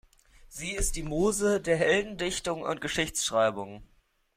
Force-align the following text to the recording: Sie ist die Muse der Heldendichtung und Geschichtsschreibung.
Sie 0.47 0.71
ist 0.71 0.95
die 0.95 1.03
Muse 1.03 1.61
der 1.61 1.77
Heldendichtung 1.77 2.63
und 2.63 2.81
Geschichtsschreibung. 2.81 3.83